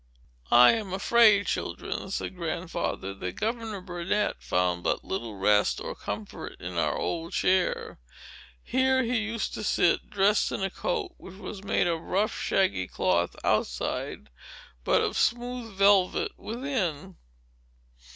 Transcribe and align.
"I 0.49 0.71
am 0.71 0.93
afraid, 0.93 1.45
children," 1.45 2.09
said 2.09 2.35
Grandfather, 2.35 3.13
"that 3.13 3.35
Governor 3.35 3.81
Burnet 3.81 4.37
found 4.41 4.81
but 4.81 5.05
little 5.05 5.35
rest 5.35 5.79
or 5.79 5.93
comfort 5.93 6.59
in 6.59 6.75
our 6.75 6.97
old 6.97 7.33
chair. 7.33 7.99
Here 8.63 9.03
he 9.03 9.19
used 9.19 9.53
to 9.53 9.63
sit, 9.63 10.09
dressed 10.09 10.51
in 10.51 10.63
a 10.63 10.71
coat 10.71 11.13
which 11.17 11.35
was 11.35 11.63
made 11.63 11.85
of 11.85 12.01
rough, 12.01 12.35
shaggy 12.35 12.87
cloth 12.87 13.35
outside, 13.43 14.31
but 14.83 15.01
of 15.01 15.15
smooth 15.15 15.75
velvet 15.75 16.31
within. 16.35 17.17